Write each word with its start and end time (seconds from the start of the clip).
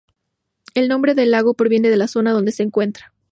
El 0.73 0.87
nombre 0.87 1.13
del 1.13 1.29
lago 1.29 1.53
proviene 1.53 1.91
de 1.91 1.95
la 1.95 2.07
zona 2.07 2.31
donde 2.31 2.51
se 2.51 2.63
encuentra. 2.63 3.13